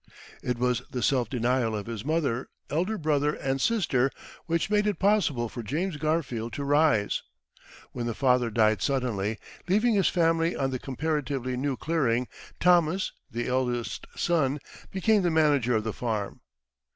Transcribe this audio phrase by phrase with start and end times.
[0.41, 4.09] It was the self denial of his mother, elder brother, and sister
[4.47, 7.21] which made it possible for James Garfield to rise.
[7.91, 9.37] When the father died suddenly,
[9.67, 12.27] leaving his family on the comparatively new clearing,
[12.59, 14.57] Thomas, the eldest son,
[14.89, 16.41] became the manager of the farm.